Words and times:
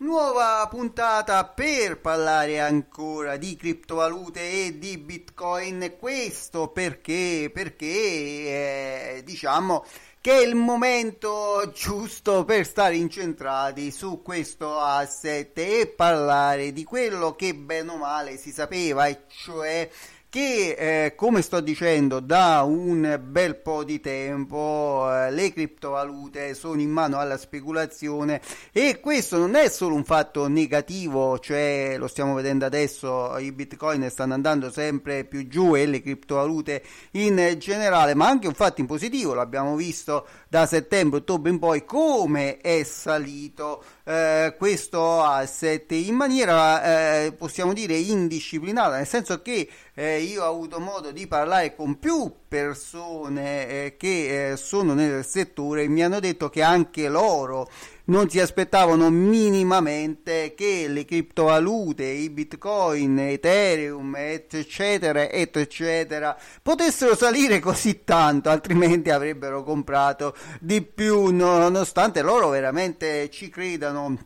Nuova 0.00 0.64
puntata 0.70 1.44
per 1.44 1.98
parlare 2.00 2.60
ancora 2.60 3.36
di 3.36 3.56
criptovalute 3.56 4.66
e 4.66 4.78
di 4.78 4.96
Bitcoin. 4.96 5.96
Questo 5.98 6.68
perché? 6.68 7.50
Perché 7.52 7.86
eh, 7.86 9.22
diciamo 9.24 9.84
che 10.20 10.34
è 10.34 10.46
il 10.46 10.54
momento 10.54 11.72
giusto 11.74 12.44
per 12.44 12.64
stare 12.64 12.94
incentrati 12.94 13.90
su 13.90 14.22
questo 14.22 14.78
asset 14.78 15.58
e 15.58 15.92
parlare 15.96 16.72
di 16.72 16.84
quello 16.84 17.34
che 17.34 17.56
bene 17.56 17.90
o 17.90 17.96
male 17.96 18.36
si 18.36 18.52
sapeva, 18.52 19.08
e 19.08 19.22
cioè 19.26 19.90
che 20.30 21.06
eh, 21.06 21.14
come 21.14 21.40
sto 21.40 21.60
dicendo 21.60 22.20
da 22.20 22.62
un 22.62 23.18
bel 23.22 23.56
po' 23.56 23.82
di 23.82 23.98
tempo 23.98 25.08
eh, 25.10 25.30
le 25.30 25.50
criptovalute 25.54 26.52
sono 26.52 26.82
in 26.82 26.90
mano 26.90 27.18
alla 27.18 27.38
speculazione 27.38 28.42
e 28.70 29.00
questo 29.00 29.38
non 29.38 29.54
è 29.54 29.70
solo 29.70 29.94
un 29.94 30.04
fatto 30.04 30.46
negativo 30.46 31.38
cioè 31.38 31.94
lo 31.96 32.08
stiamo 32.08 32.34
vedendo 32.34 32.66
adesso 32.66 33.38
i 33.38 33.52
bitcoin 33.52 34.10
stanno 34.10 34.34
andando 34.34 34.70
sempre 34.70 35.24
più 35.24 35.48
giù 35.48 35.74
e 35.74 35.86
le 35.86 36.02
criptovalute 36.02 36.82
in 37.12 37.56
generale 37.58 38.12
ma 38.12 38.28
anche 38.28 38.48
un 38.48 38.54
fatto 38.54 38.82
in 38.82 38.86
positivo 38.86 39.32
l'abbiamo 39.32 39.76
visto 39.76 40.26
da 40.46 40.66
settembre 40.66 41.20
ottobre 41.20 41.50
in 41.50 41.58
poi 41.58 41.86
come 41.86 42.58
è 42.58 42.82
salito 42.82 43.82
eh, 44.08 44.54
questo 44.56 45.22
asset 45.22 45.92
in 45.92 46.14
maniera 46.14 47.24
eh, 47.24 47.32
possiamo 47.32 47.74
dire 47.74 47.94
indisciplinata 47.94 48.96
nel 48.96 49.06
senso 49.06 49.42
che 49.42 49.68
eh, 49.92 50.22
io 50.22 50.44
ho 50.44 50.48
avuto 50.48 50.80
modo 50.80 51.12
di 51.12 51.26
parlare 51.26 51.74
con 51.74 51.98
più 51.98 52.32
persone 52.48 53.68
eh, 53.68 53.96
che 53.98 54.52
eh, 54.52 54.56
sono 54.56 54.94
nel 54.94 55.26
settore 55.26 55.82
e 55.82 55.88
mi 55.88 56.02
hanno 56.02 56.20
detto 56.20 56.48
che 56.48 56.62
anche 56.62 57.06
loro 57.08 57.68
non 58.08 58.28
si 58.28 58.40
aspettavano 58.40 59.10
minimamente 59.10 60.54
che 60.54 60.86
le 60.88 61.04
criptovalute, 61.04 62.04
i 62.04 62.30
bitcoin, 62.30 63.18
ethereum, 63.18 64.14
eccetera, 64.16 65.30
eccetera, 65.30 66.36
potessero 66.62 67.14
salire 67.14 67.58
così 67.60 68.04
tanto, 68.04 68.50
altrimenti 68.50 69.10
avrebbero 69.10 69.62
comprato 69.62 70.34
di 70.60 70.82
più, 70.82 71.30
nonostante 71.30 72.22
loro 72.22 72.48
veramente 72.48 73.30
ci 73.30 73.48
credano 73.48 74.18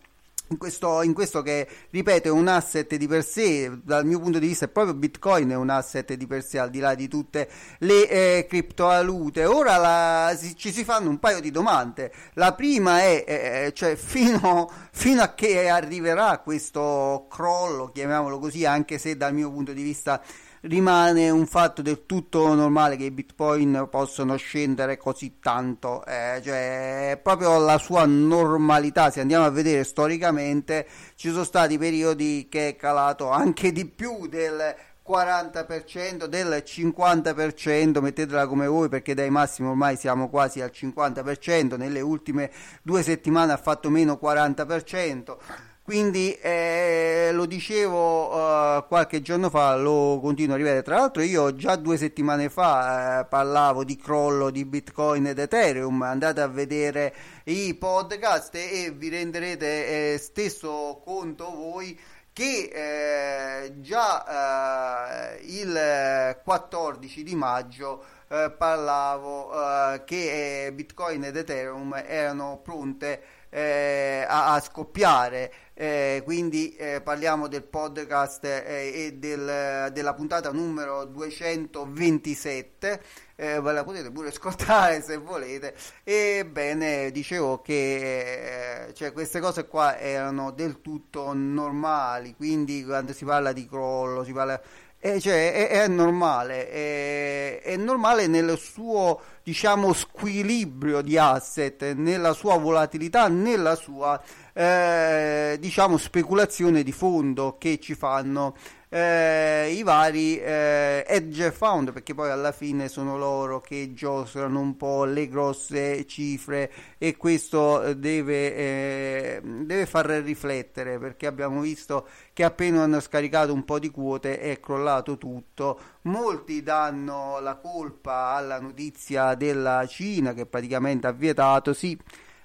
in 0.52 0.58
questo, 0.58 1.02
in 1.02 1.12
questo, 1.12 1.42
che 1.42 1.66
ripeto 1.90 2.28
è 2.28 2.30
un 2.30 2.46
asset 2.46 2.94
di 2.94 3.06
per 3.06 3.24
sé 3.24 3.70
dal 3.82 4.06
mio 4.06 4.20
punto 4.20 4.38
di 4.38 4.46
vista 4.46 4.66
è 4.66 4.68
proprio 4.68 4.94
bitcoin 4.94 5.50
è 5.50 5.56
un 5.56 5.70
asset 5.70 6.12
di 6.14 6.26
per 6.26 6.44
sé 6.44 6.58
al 6.58 6.70
di 6.70 6.78
là 6.78 6.94
di 6.94 7.08
tutte 7.08 7.48
le 7.78 8.08
eh, 8.08 8.46
criptovalute. 8.48 9.44
Ora 9.46 9.76
la, 9.78 10.34
si, 10.36 10.54
ci 10.56 10.72
si 10.72 10.84
fanno 10.84 11.08
un 11.08 11.18
paio 11.18 11.40
di 11.40 11.50
domande. 11.50 12.12
La 12.34 12.54
prima 12.54 13.00
è 13.00 13.24
eh, 13.26 13.72
cioè 13.74 13.96
fino, 13.96 14.70
fino, 14.92 15.22
a 15.22 15.34
che 15.34 15.68
arriverà 15.68 16.38
questo 16.38 17.26
crollo 17.30 17.90
chiamiamolo 17.90 18.38
così 18.38 18.64
anche 18.64 18.98
se 18.98 19.16
dal 19.16 19.34
mio 19.34 19.50
punto 19.50 19.72
di 19.72 19.82
vista 19.82 20.22
rimane 20.62 21.30
un 21.30 21.46
fatto 21.46 21.82
del 21.82 22.06
tutto 22.06 22.54
normale 22.54 22.96
che 22.96 23.04
i 23.04 23.10
bitcoin 23.10 23.88
possono 23.90 24.36
scendere 24.36 24.96
così 24.96 25.38
tanto, 25.40 26.04
eh, 26.04 26.40
cioè 26.42 27.18
proprio 27.22 27.58
la 27.58 27.78
sua 27.78 28.04
normalità. 28.04 29.10
Se 29.10 29.20
andiamo 29.20 29.44
a 29.44 29.50
vedere 29.50 29.84
storicamente, 29.84 30.86
ci 31.14 31.30
sono 31.30 31.44
stati 31.44 31.78
periodi 31.78 32.48
che 32.50 32.68
è 32.68 32.76
calato 32.76 33.30
anche 33.30 33.72
di 33.72 33.86
più 33.86 34.26
del 34.28 34.74
40%, 35.06 36.26
del 36.26 36.62
50%, 36.64 38.00
mettetela 38.00 38.46
come 38.46 38.68
voi 38.68 38.88
perché 38.88 39.14
dai 39.14 39.30
massimi 39.30 39.68
ormai 39.68 39.96
siamo 39.96 40.28
quasi 40.28 40.60
al 40.60 40.70
50%, 40.72 41.76
nelle 41.76 42.00
ultime 42.00 42.50
due 42.82 43.02
settimane 43.02 43.52
ha 43.52 43.56
fatto 43.56 43.90
meno 43.90 44.18
40%. 44.22 45.70
Quindi 45.92 46.32
eh, 46.40 47.28
lo 47.34 47.44
dicevo 47.44 48.30
uh, 48.34 48.86
qualche 48.86 49.20
giorno 49.20 49.50
fa, 49.50 49.76
lo 49.76 50.20
continuo 50.22 50.54
a 50.54 50.56
rivedere. 50.56 50.82
Tra 50.82 50.96
l'altro, 50.96 51.20
io 51.20 51.54
già 51.54 51.76
due 51.76 51.98
settimane 51.98 52.48
fa 52.48 53.20
eh, 53.20 53.26
parlavo 53.26 53.84
di 53.84 53.98
crollo 53.98 54.48
di 54.48 54.64
Bitcoin 54.64 55.26
ed 55.26 55.38
Ethereum. 55.38 56.00
Andate 56.00 56.40
a 56.40 56.46
vedere 56.46 57.14
i 57.44 57.74
podcast 57.74 58.54
e 58.54 58.90
vi 58.96 59.10
renderete 59.10 60.14
eh, 60.14 60.16
stesso 60.16 61.02
conto 61.04 61.50
voi 61.54 62.00
che 62.32 62.70
eh, 62.72 63.80
già 63.82 65.34
eh, 65.34 65.40
il 65.44 66.40
14 66.42 67.22
di 67.22 67.34
maggio 67.34 68.02
eh, 68.28 68.50
parlavo 68.56 69.52
eh, 69.52 70.04
che 70.04 70.64
eh, 70.64 70.72
Bitcoin 70.72 71.24
ed 71.24 71.36
Ethereum 71.36 72.02
erano 72.06 72.60
pronte 72.62 73.41
eh, 73.52 74.24
a, 74.26 74.54
a, 74.54 74.60
scoppiare. 74.60 75.52
Eh, 75.74 76.22
quindi 76.24 76.74
eh, 76.76 77.00
parliamo 77.02 77.48
del 77.48 77.64
podcast 77.64 78.44
eh, 78.44 78.92
e 78.94 79.12
del, 79.14 79.90
della 79.92 80.14
puntata 80.14 80.50
numero 80.50 81.04
227. 81.04 83.02
Eh, 83.36 83.60
ve 83.60 83.72
la 83.72 83.82
potete 83.84 84.10
pure 84.10 84.28
ascoltare 84.28 85.02
se 85.02 85.18
volete. 85.18 85.74
Ebbene, 86.02 87.10
dicevo 87.10 87.60
che 87.60 88.86
eh, 88.86 88.94
cioè, 88.94 89.12
queste 89.12 89.40
cose 89.40 89.66
qua 89.66 89.98
erano 89.98 90.50
del 90.50 90.80
tutto 90.80 91.32
normali. 91.34 92.34
Quindi, 92.34 92.84
quando 92.84 93.12
si 93.12 93.24
parla 93.24 93.52
di 93.52 93.66
crollo, 93.66 94.24
si 94.24 94.32
parla 94.32 94.60
eh, 95.04 95.18
cioè, 95.18 95.52
è, 95.52 95.82
è, 95.82 95.88
normale, 95.88 96.70
è, 96.70 97.60
è, 97.60 97.76
normale 97.76 98.28
nel 98.28 98.56
suo 98.56 99.20
diciamo 99.42 99.92
squilibrio 99.92 101.00
di 101.02 101.18
asset, 101.18 101.94
nella 101.94 102.32
sua 102.34 102.56
volatilità, 102.56 103.26
nella 103.26 103.74
sua 103.74 104.22
eh, 104.52 105.56
diciamo 105.58 105.96
speculazione 105.96 106.84
di 106.84 106.92
fondo 106.92 107.56
che 107.58 107.80
ci 107.80 107.96
fanno 107.96 108.54
eh, 108.94 109.72
i 109.74 109.82
vari 109.82 110.38
eh, 110.38 111.02
hedge 111.08 111.50
fund 111.50 111.94
perché 111.94 112.12
poi 112.12 112.30
alla 112.30 112.52
fine 112.52 112.88
sono 112.88 113.16
loro 113.16 113.58
che 113.58 113.94
giostrano 113.94 114.60
un 114.60 114.76
po' 114.76 115.04
le 115.04 115.28
grosse 115.28 116.04
cifre 116.04 116.70
e 116.98 117.16
questo 117.16 117.94
deve, 117.94 118.54
eh, 118.54 119.40
deve 119.42 119.86
far 119.86 120.04
riflettere 120.04 120.98
perché 120.98 121.26
abbiamo 121.26 121.62
visto 121.62 122.06
che 122.34 122.44
appena 122.44 122.82
hanno 122.82 123.00
scaricato 123.00 123.54
un 123.54 123.64
po' 123.64 123.78
di 123.78 123.90
quote 123.90 124.38
è 124.38 124.60
crollato 124.60 125.16
tutto. 125.16 125.80
Molti 126.02 126.62
danno 126.62 127.40
la 127.40 127.54
colpa 127.54 128.34
alla 128.34 128.60
notizia 128.60 129.34
della 129.34 129.86
Cina 129.86 130.34
che 130.34 130.44
praticamente 130.44 131.06
ha 131.06 131.12
vietato 131.12 131.72
sì. 131.72 131.98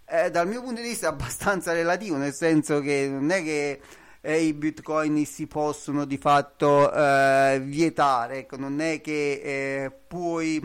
Eh, 0.05 0.31
dal 0.31 0.47
mio 0.47 0.61
punto 0.61 0.79
di 0.79 0.87
vista 0.87 1.07
è 1.07 1.09
abbastanza 1.09 1.73
relativo 1.73 2.15
nel 2.15 2.33
senso 2.33 2.79
che 2.79 3.09
non 3.11 3.29
è 3.31 3.43
che 3.43 3.81
eh, 4.21 4.43
i 4.43 4.53
bitcoin 4.53 5.25
si 5.25 5.47
possono 5.47 6.05
di 6.05 6.17
fatto 6.17 6.91
eh, 6.91 7.59
vietare, 7.63 8.39
ecco, 8.39 8.57
non 8.57 8.79
è 8.79 9.01
che 9.01 9.41
eh, 9.43 9.91
puoi, 9.91 10.61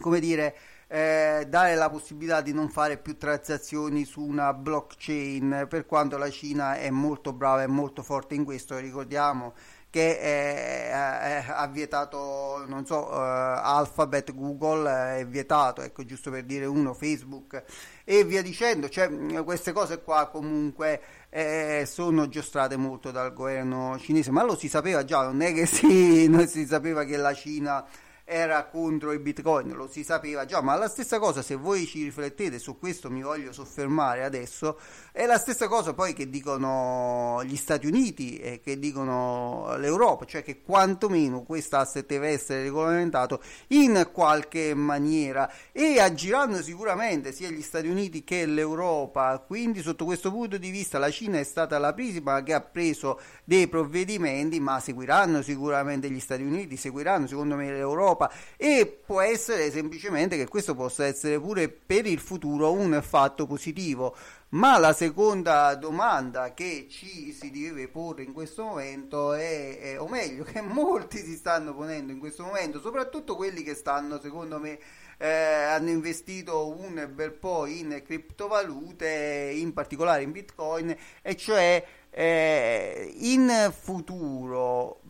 come 0.00 0.20
dire, 0.20 0.56
eh, 0.88 1.46
dare 1.48 1.74
la 1.74 1.90
possibilità 1.90 2.40
di 2.40 2.52
non 2.52 2.70
fare 2.70 2.96
più 2.96 3.16
transazioni 3.16 4.04
su 4.04 4.22
una 4.22 4.54
blockchain, 4.54 5.66
per 5.68 5.84
quanto 5.86 6.16
la 6.16 6.30
Cina 6.30 6.76
è 6.76 6.90
molto 6.90 7.32
brava 7.32 7.62
e 7.62 7.66
molto 7.66 8.02
forte 8.02 8.34
in 8.34 8.44
questo, 8.44 8.78
ricordiamo 8.78 9.54
che 9.90 10.18
eh, 10.18 10.88
eh, 10.90 11.44
ha 11.48 11.66
vietato, 11.66 12.64
non 12.66 12.84
so, 12.84 13.06
uh, 13.06 13.14
Alphabet, 13.14 14.34
Google 14.34 15.18
è 15.18 15.26
vietato, 15.26 15.80
ecco 15.80 16.04
giusto 16.04 16.30
per 16.30 16.44
dire 16.44 16.66
uno, 16.66 16.92
Facebook 16.92 17.62
e 18.04 18.24
via 18.24 18.42
dicendo, 18.42 18.88
cioè 18.88 19.10
queste 19.44 19.72
cose 19.72 20.02
qua 20.02 20.28
comunque 20.28 21.00
eh, 21.30 21.84
sono 21.86 22.28
giostrate 22.28 22.76
molto 22.76 23.10
dal 23.10 23.32
governo 23.32 23.98
cinese, 23.98 24.30
ma 24.30 24.42
lo 24.42 24.56
si 24.56 24.68
sapeva 24.68 25.04
già, 25.04 25.22
non 25.22 25.40
è 25.40 25.54
che 25.54 25.64
si, 25.64 26.28
non 26.30 26.46
si 26.46 26.66
sapeva 26.66 27.04
che 27.04 27.16
la 27.16 27.32
Cina 27.32 27.84
era 28.30 28.66
contro 28.66 29.12
il 29.12 29.20
bitcoin, 29.20 29.72
lo 29.72 29.88
si 29.88 30.04
sapeva 30.04 30.44
già, 30.44 30.60
ma 30.60 30.76
la 30.76 30.88
stessa 30.88 31.18
cosa 31.18 31.40
se 31.40 31.54
voi 31.54 31.86
ci 31.86 32.04
riflettete, 32.04 32.58
su 32.58 32.78
questo 32.78 33.10
mi 33.10 33.22
voglio 33.22 33.52
soffermare 33.52 34.22
adesso, 34.22 34.78
è 35.12 35.24
la 35.24 35.38
stessa 35.38 35.66
cosa 35.66 35.94
poi 35.94 36.12
che 36.12 36.28
dicono 36.28 37.42
gli 37.44 37.56
Stati 37.56 37.86
Uniti 37.86 38.36
e 38.36 38.60
che 38.60 38.78
dicono 38.78 39.74
l'Europa, 39.78 40.26
cioè 40.26 40.42
che 40.42 40.60
quantomeno 40.60 41.42
questo 41.42 41.76
asset 41.76 42.04
deve 42.04 42.28
essere 42.28 42.64
regolamentato 42.64 43.42
in 43.68 44.10
qualche 44.12 44.74
maniera. 44.74 45.50
E 45.72 45.98
agiranno 45.98 46.60
sicuramente 46.60 47.32
sia 47.32 47.48
gli 47.48 47.62
Stati 47.62 47.88
Uniti 47.88 48.24
che 48.24 48.44
l'Europa, 48.44 49.42
quindi 49.46 49.80
sotto 49.80 50.04
questo 50.04 50.30
punto 50.30 50.58
di 50.58 50.68
vista 50.68 50.98
la 50.98 51.10
Cina 51.10 51.38
è 51.38 51.44
stata 51.44 51.78
la 51.78 51.94
prima 51.94 52.42
che 52.42 52.52
ha 52.52 52.60
preso 52.60 53.18
dei 53.44 53.68
provvedimenti, 53.68 54.60
ma 54.60 54.80
seguiranno 54.80 55.40
sicuramente 55.40 56.10
gli 56.10 56.20
Stati 56.20 56.42
Uniti, 56.42 56.76
seguiranno 56.76 57.26
secondo 57.26 57.56
me 57.56 57.70
l'Europa 57.70 58.16
Europa 58.18 58.32
e 58.56 59.00
può 59.06 59.20
essere 59.20 59.70
semplicemente 59.70 60.36
che 60.36 60.48
questo 60.48 60.74
possa 60.74 61.06
essere 61.06 61.38
pure 61.38 61.68
per 61.68 62.06
il 62.06 62.18
futuro 62.18 62.72
un 62.72 63.00
fatto 63.02 63.46
positivo. 63.46 64.16
Ma 64.50 64.78
la 64.78 64.94
seconda 64.94 65.74
domanda 65.74 66.54
che 66.54 66.86
ci 66.88 67.32
si 67.32 67.50
deve 67.50 67.86
porre 67.88 68.22
in 68.22 68.32
questo 68.32 68.64
momento 68.64 69.34
è, 69.34 69.78
è, 69.78 70.00
o 70.00 70.08
meglio, 70.08 70.42
che 70.42 70.62
molti 70.62 71.18
si 71.18 71.36
stanno 71.36 71.74
ponendo 71.74 72.12
in 72.12 72.18
questo 72.18 72.44
momento, 72.44 72.80
soprattutto 72.80 73.36
quelli 73.36 73.62
che 73.62 73.74
stanno, 73.74 74.18
secondo 74.18 74.58
me, 74.58 74.78
eh, 75.18 75.28
hanno 75.28 75.90
investito 75.90 76.74
un 76.74 77.10
bel 77.12 77.32
po' 77.32 77.66
in 77.66 78.02
criptovalute, 78.02 79.52
in 79.54 79.74
particolare 79.74 80.22
in 80.22 80.32
bitcoin, 80.32 80.96
e 81.20 81.36
cioè 81.36 81.84
eh, 82.20 83.14
in 83.18 83.72
futuro 83.80 85.02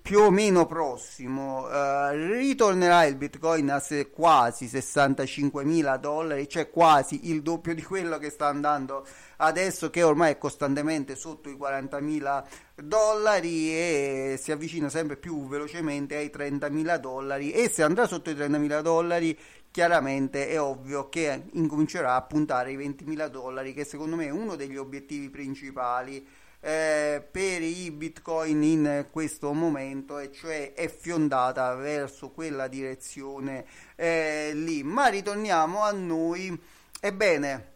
più 0.00 0.20
o 0.20 0.30
meno 0.30 0.64
prossimo 0.64 1.68
eh, 1.68 2.36
ritornerà 2.36 3.04
il 3.04 3.16
bitcoin 3.16 3.68
a 3.68 3.80
se 3.80 4.10
quasi 4.10 4.68
65 4.68 5.64
mila 5.64 5.96
dollari 5.96 6.48
cioè 6.48 6.70
quasi 6.70 7.30
il 7.30 7.42
doppio 7.42 7.74
di 7.74 7.82
quello 7.82 8.18
che 8.18 8.30
sta 8.30 8.46
andando 8.46 9.04
adesso 9.38 9.90
che 9.90 10.04
ormai 10.04 10.34
è 10.34 10.38
costantemente 10.38 11.16
sotto 11.16 11.48
i 11.48 11.56
40 11.56 11.98
mila 11.98 12.46
dollari 12.76 13.70
e 13.70 14.38
si 14.40 14.52
avvicina 14.52 14.88
sempre 14.88 15.16
più 15.16 15.48
velocemente 15.48 16.14
ai 16.16 16.30
30 16.30 16.68
mila 16.68 16.98
dollari. 16.98 17.50
E 17.50 17.68
se 17.70 17.82
andrà 17.82 18.06
sotto 18.06 18.30
i 18.30 18.34
30 18.34 18.58
mila 18.58 18.82
dollari 18.82 19.36
chiaramente 19.76 20.48
è 20.48 20.58
ovvio 20.58 21.10
che 21.10 21.48
incomincerà 21.52 22.14
a 22.14 22.22
puntare 22.22 22.72
i 22.72 22.78
20.000 22.78 23.26
dollari, 23.26 23.74
che 23.74 23.84
secondo 23.84 24.16
me 24.16 24.24
è 24.24 24.30
uno 24.30 24.56
degli 24.56 24.78
obiettivi 24.78 25.28
principali 25.28 26.26
eh, 26.60 27.22
per 27.30 27.60
i 27.60 27.90
bitcoin 27.90 28.62
in 28.62 29.06
questo 29.10 29.52
momento, 29.52 30.16
e 30.18 30.32
cioè 30.32 30.72
è 30.72 30.88
fiondata 30.88 31.74
verso 31.74 32.30
quella 32.30 32.68
direzione 32.68 33.66
eh, 33.96 34.52
lì. 34.54 34.82
Ma 34.82 35.08
ritorniamo 35.08 35.82
a 35.82 35.90
noi. 35.90 36.58
Ebbene. 36.98 37.74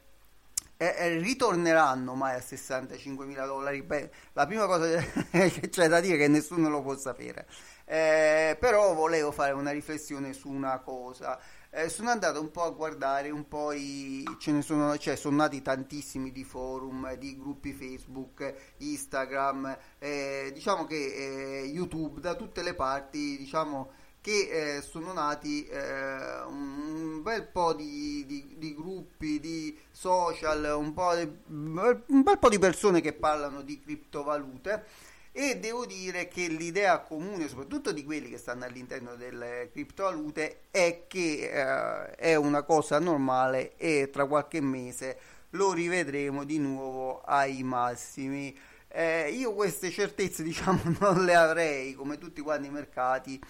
Eh, 0.79 1.19
ritorneranno 1.19 2.15
mai 2.15 2.37
a 2.37 2.39
65.000 2.39 3.45
dollari? 3.45 3.83
Beh, 3.83 4.11
la 4.33 4.47
prima 4.47 4.65
cosa 4.65 4.87
che 5.31 5.69
c'è 5.69 5.87
da 5.87 6.01
dire 6.01 6.15
è 6.15 6.19
che 6.19 6.29
nessuno 6.29 6.71
lo 6.71 6.81
può 6.81 6.97
sapere. 6.97 7.47
Eh, 7.85 8.57
però 8.59 8.95
volevo 8.95 9.33
fare 9.33 9.53
una 9.53 9.73
riflessione 9.73 10.33
su 10.33 10.49
una 10.49 10.79
cosa 10.79 11.39
eh, 11.71 11.89
sono 11.89 12.11
andato 12.11 12.41
un 12.41 12.51
po' 12.51 12.65
a 12.65 12.71
guardare 12.71 13.31
un 13.31 13.47
po' 13.47 13.73
i, 13.73 14.25
ce 14.39 14.51
ne 14.51 14.63
sono, 14.63 14.97
cioè 14.99 15.15
sono 15.17 15.37
nati 15.37 15.63
tantissimi 15.63 16.33
di 16.33 16.43
forum, 16.43 17.15
di 17.15 17.39
gruppi 17.39 17.73
Facebook, 17.73 18.55
Instagram, 18.79 19.77
eh, 19.99 20.51
diciamo 20.53 20.85
che 20.85 20.97
eh, 20.97 21.65
YouTube, 21.67 22.21
da 22.21 22.35
tutte 22.35 22.63
le 22.63 22.75
parti, 22.75 23.37
diciamo 23.39 23.93
che 24.21 24.77
eh, 24.77 24.83
sono 24.83 25.13
nati 25.13 25.67
eh, 25.67 26.43
un 26.43 27.23
bel 27.23 27.47
po' 27.47 27.73
di, 27.73 28.25
di, 28.27 28.55
di, 28.59 28.75
gruppi, 28.75 29.41
di 29.41 29.79
social, 29.91 30.75
un, 30.77 30.93
po 30.93 31.15
di, 31.15 31.31
un 31.47 32.23
bel 32.23 32.39
po' 32.39 32.51
di 32.51 32.59
persone 32.59 33.01
che 33.01 33.15
parlano 33.15 33.63
di 33.63 33.81
criptovalute 33.81 34.85
e 35.33 35.59
devo 35.59 35.87
dire 35.87 36.27
che 36.29 36.49
l'idea 36.49 36.99
comune, 37.01 37.49
soprattutto 37.49 37.93
di 37.93 38.05
quelli 38.05 38.29
che 38.29 38.39
stanno 38.39 38.65
all'interno 38.65 39.15
delle 39.15 39.71
criptovalute, 39.73 40.63
è 40.71 41.05
che 41.07 41.51
eh, 41.51 42.15
è 42.17 42.35
una 42.35 42.63
cosa 42.63 42.99
normale 42.99 43.77
e 43.77 44.11
tra 44.11 44.27
qualche 44.27 44.61
mese 44.61 45.19
lo 45.51 45.73
rivedremo 45.73 46.45
di 46.45 46.59
nuovo 46.59 47.21
ai 47.23 47.63
massimi. 47.63 48.57
Eh, 48.89 49.31
io 49.31 49.55
queste 49.55 49.91
certezze 49.91 50.43
diciamo 50.45 50.81
non 50.99 51.25
le 51.25 51.35
avrei 51.35 51.95
come 51.95 52.19
tutti 52.19 52.41
quanti 52.41 52.67
i 52.67 52.71
mercati. 52.71 53.41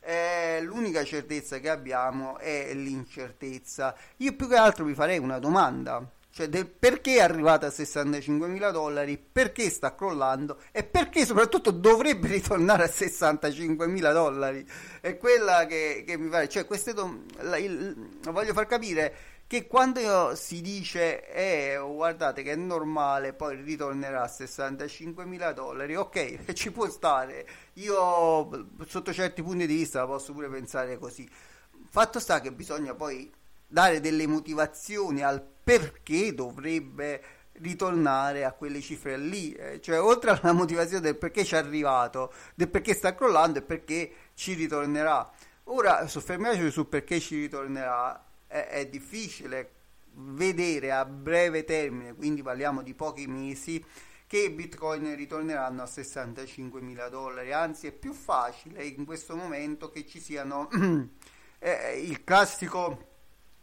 Eh, 0.00 0.60
l'unica 0.62 1.02
certezza 1.02 1.58
che 1.58 1.68
abbiamo 1.68 2.38
è 2.38 2.72
l'incertezza. 2.72 3.96
Io 4.18 4.36
più 4.36 4.48
che 4.48 4.54
altro 4.54 4.84
vi 4.84 4.94
farei 4.94 5.18
una 5.18 5.40
domanda 5.40 6.08
cioè 6.36 6.50
del 6.50 6.66
perché 6.66 7.14
è 7.14 7.20
arrivata 7.20 7.68
a 7.68 7.70
65 7.70 8.46
mila 8.46 8.70
dollari, 8.70 9.16
perché 9.16 9.70
sta 9.70 9.94
crollando 9.94 10.60
e 10.70 10.84
perché 10.84 11.24
soprattutto 11.24 11.70
dovrebbe 11.70 12.28
ritornare 12.28 12.82
a 12.82 12.88
65 12.88 13.86
mila 13.86 14.12
dollari. 14.12 14.62
È 15.00 15.16
quella 15.16 15.64
che, 15.64 16.04
che 16.06 16.18
mi 16.18 16.28
pare, 16.28 16.46
cioè 16.50 16.66
dom- 16.92 17.24
la, 17.40 17.56
il, 17.56 18.18
voglio 18.30 18.52
far 18.52 18.66
capire 18.66 19.14
che 19.46 19.66
quando 19.66 20.34
si 20.34 20.60
dice 20.60 21.26
eh, 21.32 21.78
guardate 21.78 22.42
che 22.42 22.52
è 22.52 22.56
normale 22.56 23.32
poi 23.32 23.56
ritornerà 23.62 24.24
a 24.24 24.28
65 24.28 25.24
mila 25.24 25.54
dollari. 25.54 25.96
Ok 25.96 26.52
ci 26.52 26.70
può 26.70 26.86
stare. 26.90 27.48
Io 27.76 28.68
sotto 28.86 29.10
certi 29.14 29.42
punti 29.42 29.66
di 29.66 29.74
vista 29.74 30.00
la 30.00 30.06
posso 30.06 30.34
pure 30.34 30.50
pensare 30.50 30.98
così. 30.98 31.26
Fatto 31.88 32.20
sta 32.20 32.42
che 32.42 32.52
bisogna 32.52 32.94
poi 32.94 33.32
dare 33.66 34.00
delle 34.00 34.26
motivazioni 34.26 35.22
al 35.22 35.42
perché 35.42 36.34
dovrebbe 36.34 37.22
ritornare 37.58 38.44
a 38.44 38.52
quelle 38.52 38.80
cifre 38.80 39.16
lì, 39.16 39.52
eh, 39.52 39.80
cioè 39.80 40.00
oltre 40.00 40.30
alla 40.30 40.52
motivazione 40.52 41.02
del 41.02 41.16
perché 41.16 41.44
ci 41.44 41.54
è 41.54 41.58
arrivato, 41.58 42.32
del 42.54 42.68
perché 42.68 42.94
sta 42.94 43.14
crollando 43.14 43.58
e 43.58 43.62
perché 43.62 44.12
ci 44.34 44.54
ritornerà. 44.54 45.30
Ora 45.64 46.06
soffermiamoci 46.06 46.70
su 46.70 46.88
perché 46.88 47.18
ci 47.18 47.40
ritornerà, 47.40 48.24
è, 48.46 48.66
è 48.68 48.86
difficile 48.86 49.72
vedere 50.18 50.92
a 50.92 51.04
breve 51.04 51.64
termine, 51.64 52.14
quindi 52.14 52.42
parliamo 52.42 52.82
di 52.82 52.94
pochi 52.94 53.26
mesi, 53.26 53.84
che 54.26 54.38
i 54.38 54.50
bitcoin 54.50 55.14
ritorneranno 55.14 55.82
a 55.82 55.86
65 55.86 56.80
mila 56.80 57.08
dollari, 57.08 57.52
anzi 57.52 57.86
è 57.86 57.92
più 57.92 58.12
facile 58.12 58.84
in 58.84 59.04
questo 59.04 59.36
momento 59.36 59.90
che 59.90 60.04
ci 60.04 60.20
siano 60.20 60.68
eh, 61.58 62.00
il 62.00 62.24
classico 62.24 63.05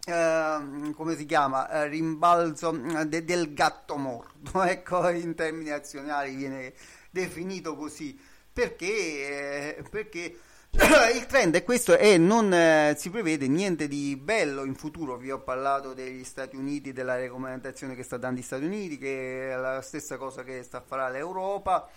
Uh, 0.05 0.91
come 0.91 1.15
si 1.15 1.25
chiama 1.25 1.65
uh, 1.71 1.87
rimbalzo 1.87 2.73
mm, 2.73 3.03
de- 3.03 3.23
del 3.23 3.53
gatto 3.53 3.95
morto 3.95 4.61
ecco 4.67 5.07
in 5.07 5.33
termini 5.33 5.69
azionari 5.69 6.35
viene 6.35 6.73
definito 7.09 7.77
così 7.77 8.19
perché, 8.53 9.77
eh, 9.77 9.83
perché 9.89 10.37
il 11.13 11.25
trend 11.27 11.55
è 11.55 11.63
questo 11.63 11.97
e 11.97 12.17
non 12.17 12.53
eh, 12.53 12.95
si 12.97 13.09
prevede 13.09 13.47
niente 13.47 13.87
di 13.87 14.15
bello 14.15 14.63
in 14.63 14.75
futuro. 14.75 15.17
Vi 15.17 15.31
ho 15.31 15.39
parlato 15.39 15.93
degli 15.93 16.23
Stati 16.23 16.55
Uniti, 16.55 16.93
della 16.93 17.15
raccomandazione 17.15 17.95
che 17.95 18.03
sta 18.03 18.17
dando 18.17 18.39
gli 18.39 18.43
Stati 18.43 18.65
Uniti, 18.65 18.97
che 18.97 19.51
è 19.51 19.55
la 19.55 19.81
stessa 19.81 20.17
cosa 20.17 20.43
che 20.43 20.63
sta 20.63 20.83
a 20.87 21.09
l'Europa. 21.09 21.89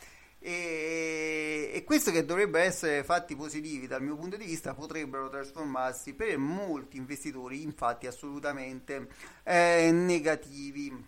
E, 0.49 1.73
e 1.75 1.83
questo 1.83 2.13
che 2.13 2.25
dovrebbe 2.25 2.61
essere 2.61 3.03
fatti 3.03 3.35
positivi 3.35 3.89
dal 3.89 4.01
mio 4.01 4.15
punto 4.15 4.37
di 4.37 4.45
vista 4.45 4.75
potrebbero 4.75 5.29
trasformarsi 5.29 6.15
per 6.15 6.39
molti 6.39 6.99
investitori 6.99 7.63
infatti 7.63 8.07
assolutamente 8.07 9.09
eh, 9.43 9.91
negativi. 9.91 11.05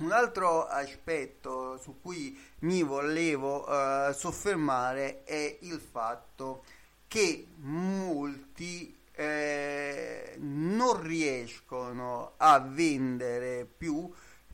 Un 0.00 0.10
altro 0.10 0.66
aspetto 0.66 1.78
su 1.78 2.00
cui 2.00 2.36
mi 2.60 2.82
volevo 2.82 3.68
uh, 3.68 4.12
soffermare 4.12 5.22
è 5.22 5.58
il 5.60 5.78
fatto 5.78 6.64
che 7.06 7.46
molti 7.58 8.92
eh, 9.12 10.34
non 10.38 11.00
riescono 11.00 12.32
a 12.38 12.58
vendere 12.58 13.64
più 13.64 14.10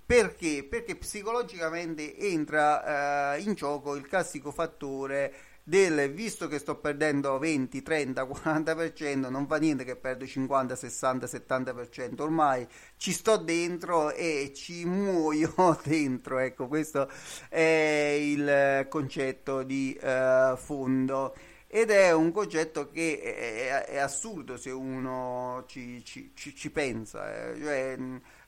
perché? 0.06 0.64
Perché 0.64 0.94
psicologicamente 0.94 2.16
entra 2.16 3.34
uh, 3.34 3.40
in 3.40 3.54
gioco 3.54 3.96
il 3.96 4.06
classico 4.06 4.52
fattore 4.52 5.34
del 5.64 6.12
visto 6.12 6.46
che 6.46 6.60
sto 6.60 6.76
perdendo 6.76 7.40
20, 7.40 7.82
30, 7.82 8.22
40%, 8.22 9.28
non 9.28 9.48
fa 9.48 9.56
niente 9.56 9.82
che 9.82 9.96
perdo 9.96 10.24
50, 10.24 10.76
60, 10.76 11.26
70%, 11.26 12.22
ormai 12.22 12.64
ci 12.96 13.10
sto 13.10 13.36
dentro 13.36 14.12
e 14.12 14.52
ci 14.54 14.84
muoio 14.84 15.52
dentro, 15.82 16.38
ecco 16.38 16.68
questo 16.68 17.10
è 17.48 18.16
il 18.16 18.86
concetto 18.88 19.64
di 19.64 19.98
uh, 20.00 20.56
fondo 20.56 21.34
ed 21.68 21.90
è 21.90 22.12
un 22.12 22.30
concetto 22.32 22.90
che 22.90 23.20
è, 23.20 23.84
è 23.86 23.98
assurdo 23.98 24.56
se 24.56 24.70
uno 24.70 25.64
ci, 25.66 26.04
ci, 26.04 26.30
ci, 26.34 26.54
ci 26.54 26.70
pensa, 26.70 27.50
eh. 27.50 27.60
cioè, 27.60 27.98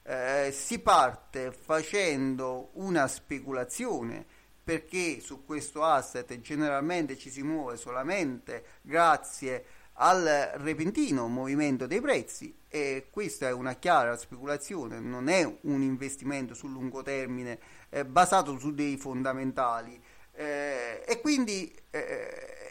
eh, 0.04 0.52
si 0.52 0.78
parte 0.78 1.52
facendo 1.52 2.70
una 2.74 3.08
speculazione 3.08 4.24
perché 4.62 5.20
su 5.20 5.44
questo 5.44 5.82
asset 5.82 6.40
generalmente 6.40 7.16
ci 7.16 7.30
si 7.30 7.42
muove 7.42 7.76
solamente 7.76 8.64
grazie 8.82 9.64
al 10.00 10.52
repentino 10.56 11.26
movimento 11.26 11.86
dei 11.86 12.00
prezzi 12.00 12.54
e 12.68 13.08
questa 13.10 13.48
è 13.48 13.52
una 13.52 13.74
chiara 13.74 14.16
speculazione, 14.16 15.00
non 15.00 15.28
è 15.28 15.42
un 15.62 15.82
investimento 15.82 16.54
sul 16.54 16.70
lungo 16.70 17.02
termine 17.02 17.58
eh, 17.88 18.04
basato 18.04 18.58
su 18.58 18.72
dei 18.72 18.96
fondamentali 18.96 20.00
eh, 20.32 21.02
e 21.04 21.20
quindi 21.20 21.74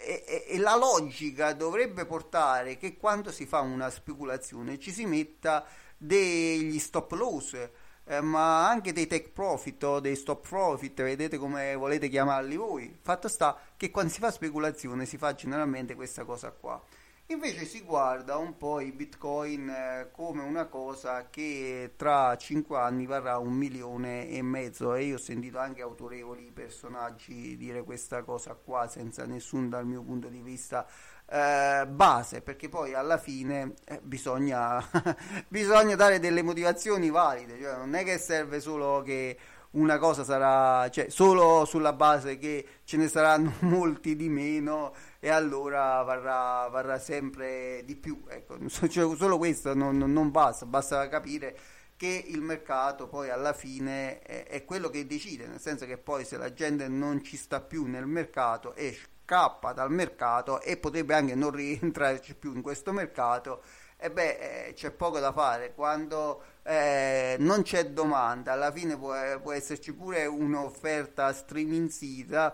eh, 0.08 0.46
e 0.48 0.58
la 0.58 0.76
logica 0.76 1.54
dovrebbe 1.54 2.06
portare 2.06 2.78
che 2.78 2.98
quando 2.98 3.32
si 3.32 3.46
fa 3.46 3.60
una 3.60 3.90
speculazione 3.90 4.80
ci 4.80 4.92
si 4.92 5.06
metta 5.06 5.66
degli 5.98 6.80
stop 6.80 7.12
loss 7.12 7.70
eh, 8.10 8.22
ma 8.22 8.70
anche 8.70 8.94
dei 8.94 9.06
take 9.06 9.30
profit 9.30 9.84
o 9.84 10.00
dei 10.00 10.16
stop 10.16 10.48
profit, 10.48 11.02
vedete 11.02 11.38
come 11.38 11.76
volete 11.76 12.08
chiamarli 12.08 12.56
voi. 12.56 12.98
Fatto 13.02 13.28
sta 13.28 13.60
che 13.76 13.92
quando 13.92 14.12
si 14.12 14.20
fa 14.20 14.32
speculazione 14.32 15.06
si 15.06 15.18
fa 15.18 15.36
generalmente 15.36 15.94
questa 15.94 16.24
cosa 16.24 16.52
qua. 16.52 16.82
Invece 17.30 17.66
si 17.66 17.82
guarda 17.82 18.38
un 18.38 18.56
po' 18.56 18.80
i 18.80 18.94
bitcoin 18.94 19.68
eh, 19.68 20.10
come 20.14 20.44
una 20.44 20.68
cosa 20.68 21.28
che 21.30 21.92
tra 21.98 22.38
5 22.38 22.78
anni 22.78 23.06
varrà 23.06 23.38
un 23.38 23.52
milione 23.52 24.30
e 24.30 24.42
mezzo. 24.42 24.94
E 24.94 25.04
io 25.04 25.16
ho 25.16 25.20
sentito 25.20 25.58
anche 25.58 25.82
autorevoli 25.82 26.52
personaggi 26.54 27.58
dire 27.58 27.84
questa 27.84 28.24
cosa 28.24 28.54
qua 28.54 28.88
senza 28.88 29.26
nessun 29.26 29.68
dal 29.68 29.86
mio 29.86 30.04
punto 30.04 30.30
di 30.30 30.40
vista 30.40 30.88
eh, 31.30 31.86
base 31.86 32.42
perché 32.42 32.70
poi 32.70 32.94
alla 32.94 33.18
fine 33.18 33.74
eh, 33.84 34.00
bisogna, 34.02 34.82
bisogna 35.50 35.98
dare 35.98 36.20
delle 36.20 36.42
motivazioni 36.44 37.10
valide. 37.10 37.60
Cioè 37.60 37.76
non 37.76 37.94
è 37.96 38.06
che 38.06 38.18
serve 38.20 38.62
solo 38.62 39.02
che 39.02 39.38
una 39.78 39.98
cosa 39.98 40.24
sarà 40.24 40.90
cioè 40.90 41.10
solo 41.10 41.66
sulla 41.66 41.94
base 41.94 42.38
che 42.38 42.66
ce 42.84 42.98
ne 42.98 43.08
saranno 43.08 43.54
molti 43.62 44.16
di 44.16 44.30
meno 44.30 44.94
e 45.20 45.30
allora 45.30 46.02
varrà, 46.04 46.68
varrà 46.70 47.00
sempre 47.00 47.84
di 47.86 47.96
più 47.96 48.24
ecco, 48.28 48.58
cioè, 48.70 49.16
solo 49.16 49.38
questo 49.38 49.74
non, 49.74 49.98
non 49.98 50.32
basta 50.32 50.66
basta 50.66 51.08
capire 51.08 51.58
che 51.96 52.24
il 52.28 52.42
mercato 52.42 53.08
poi 53.08 53.30
alla 53.30 53.54
fine 53.54 54.20
è, 54.22 54.46
è, 54.46 54.66
quello 54.66 54.90
che 54.90 55.08
decide, 55.08 55.48
nel 55.48 55.60
senso 55.60 55.88
che 55.88 55.98
poi 55.98 56.26
se 56.26 56.38
la 56.38 56.54
gente 56.54 56.88
non 56.88 57.24
ci 57.24 57.38
sta 57.38 57.60
più 57.60 57.86
nel 57.86 58.06
mercato 58.06 58.76
esce 58.76 59.16
scappa 59.28 59.74
dal 59.74 59.92
mercato 59.92 60.62
e 60.62 60.78
potrebbe 60.78 61.14
anche 61.14 61.36
non 61.36 61.52
rientrarci 61.52 62.34
più 62.36 62.56
in 62.56 62.62
questo 62.62 62.94
mercato, 62.94 63.62
e 63.98 64.12
beh, 64.12 64.68
eh, 64.68 64.74
c'è 64.74 64.92
poco 64.92 65.20
da 65.20 65.32
fare. 65.34 65.74
Quando 65.74 66.44
eh, 66.64 67.36
non 67.40 67.64
c'è 67.64 67.88
domanda, 67.88 68.54
alla 68.54 68.72
fine 68.72 68.98
può, 68.98 69.14
può 69.42 69.52
esserci 69.52 69.94
pure 69.94 70.26
un'offerta 70.26 71.34
striminzita 71.34 72.54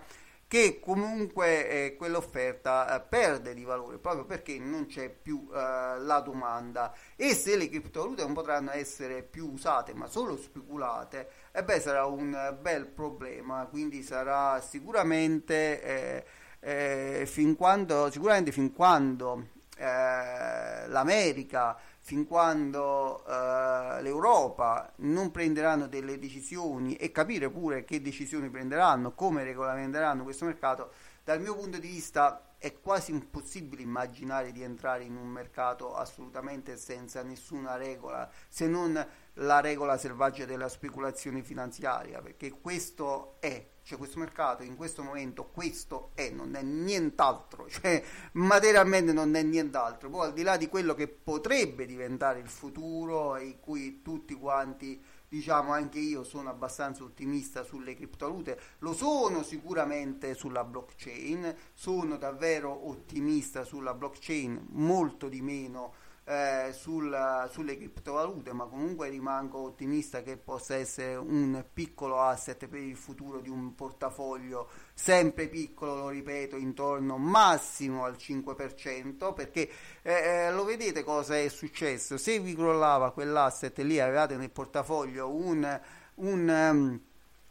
che 0.54 0.80
comunque 0.80 1.68
eh, 1.68 1.96
quell'offerta 1.96 2.96
eh, 2.96 3.08
perde 3.10 3.56
di 3.56 3.64
valore 3.64 3.98
proprio 3.98 4.24
perché 4.24 4.60
non 4.60 4.86
c'è 4.86 5.10
più 5.10 5.50
eh, 5.52 5.58
la 5.58 6.22
domanda 6.24 6.94
e 7.16 7.34
se 7.34 7.58
le 7.58 7.68
criptovalute 7.70 8.22
non 8.22 8.34
potranno 8.34 8.70
essere 8.70 9.24
più 9.24 9.50
usate 9.52 9.96
ma 9.96 10.06
solo 10.06 10.38
speculate 10.38 11.28
e 11.52 11.58
eh 11.58 11.64
beh 11.64 11.80
sarà 11.80 12.06
un 12.06 12.56
bel 12.62 12.86
problema 12.86 13.66
quindi 13.66 14.04
sarà 14.04 14.62
sicuramente 14.62 16.24
eh, 16.60 17.26
fin 17.26 17.56
quando, 17.56 18.12
sicuramente 18.12 18.52
fin 18.52 18.72
quando 18.74 19.48
eh, 19.78 20.88
l'America, 20.88 21.78
fin 22.00 22.26
quando 22.26 23.26
eh, 23.26 24.02
l'Europa 24.02 24.92
non 24.98 25.32
prenderanno 25.32 25.88
delle 25.88 26.20
decisioni 26.20 26.96
e 26.96 27.12
capire 27.12 27.50
pure 27.50 27.84
che 27.84 28.02
decisioni 28.02 28.50
prenderanno, 28.50 29.14
come 29.14 29.44
regolamenteranno 29.44 30.24
questo 30.24 30.46
mercato, 30.46 30.92
dal 31.24 31.40
mio 31.40 31.56
punto 31.56 31.78
di 31.80 31.88
vista 31.88 32.54
è 32.58 32.80
quasi 32.80 33.12
impossibile 33.12 33.82
immaginare 33.82 34.52
di 34.52 34.62
entrare 34.62 35.04
in 35.04 35.18
un 35.18 35.28
mercato 35.28 35.96
assolutamente 35.96 36.78
senza 36.78 37.22
nessuna 37.24 37.76
regola, 37.76 38.30
se 38.48 38.68
non 38.68 39.06
la 39.34 39.60
regola 39.60 39.98
selvaggia 39.98 40.46
della 40.46 40.70
speculazione 40.70 41.44
finanziaria, 41.44 42.22
perché 42.22 42.52
questo 42.52 43.36
è 43.40 43.66
cioè 43.84 43.98
questo 43.98 44.20
mercato 44.20 44.64
in 44.64 44.76
questo 44.76 45.04
momento 45.04 45.46
questo 45.46 46.12
è, 46.14 46.30
non 46.30 46.56
è 46.56 46.62
nient'altro, 46.62 47.68
cioè 47.70 48.04
materialmente 48.34 49.14
non 49.14 49.36
è 49.36 49.44
nient'altro, 49.44 50.10
poi 50.10 50.28
al 50.28 50.34
di 50.34 50.44
là 50.44 50.58
di 50.58 50.68
quello 50.68 50.94
che 50.94 51.08
potrebbe 51.08 51.86
diventare 51.86 52.40
il 52.40 52.50
futuro 52.50 53.38
in 53.38 53.60
cui 53.60 54.02
tutti 54.02 54.34
quanti 54.34 55.02
diciamo 55.34 55.74
anche 55.74 55.98
io 55.98 56.24
sono 56.24 56.52
abbastanza 56.52 57.04
ottimista 57.04 57.64
sulle 57.64 57.96
criptovalute, 57.96 58.60
lo 58.80 58.94
sono 58.94 59.42
sicuramente 59.42 60.36
sulla 60.36 60.64
blockchain, 60.64 61.56
sono 61.74 62.18
davvero 62.18 62.88
ottimista 62.88 63.64
sulla 63.64 63.96
blockchain, 63.96 64.68
molto 64.70 65.30
di 65.30 65.42
meno 65.42 65.94
eh, 66.26 66.72
sul, 66.72 67.50
sulle 67.52 67.76
criptovalute, 67.76 68.54
ma 68.54 68.66
comunque 68.66 69.10
rimango 69.10 69.60
ottimista 69.60 70.22
che 70.22 70.38
possa 70.38 70.76
essere 70.76 71.16
un 71.16 71.66
piccolo 71.74 72.22
asset 72.22 72.68
per 72.68 72.80
il 72.80 72.96
futuro 72.96 73.40
di 73.40 73.50
un 73.50 73.76
portafoglio 73.76 74.70
sempre 74.94 75.48
piccolo, 75.48 75.96
lo 75.96 76.10
ripeto, 76.10 76.56
intorno 76.56 77.18
massimo 77.18 78.06
al 78.06 78.16
5%, 78.18 79.34
perché 79.34 79.70
eh, 80.02 80.14
eh, 80.14 80.52
lo 80.52 80.64
vedete 80.64 81.04
cosa 81.04 81.38
è 81.38 81.48
successo? 81.50 82.18
Se 82.18 82.40
vi 82.40 82.56
crollava 82.56 83.12
quell'asset 83.12 83.78
lì, 83.80 84.00
avevate 84.00 84.38
nel 84.38 84.52
portafoglio 84.52 85.30
un, 85.30 85.82
un 86.16 86.48
um, 86.48 87.02